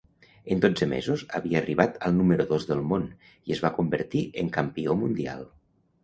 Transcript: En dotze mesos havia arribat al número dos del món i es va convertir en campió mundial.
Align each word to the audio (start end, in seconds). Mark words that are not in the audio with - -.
En 0.53 0.61
dotze 0.61 0.85
mesos 0.91 1.23
havia 1.39 1.57
arribat 1.59 1.99
al 2.07 2.15
número 2.19 2.47
dos 2.51 2.65
del 2.69 2.81
món 2.91 3.05
i 3.51 3.55
es 3.57 3.61
va 3.65 3.71
convertir 3.75 4.23
en 4.45 4.49
campió 4.57 4.97
mundial. 5.03 5.45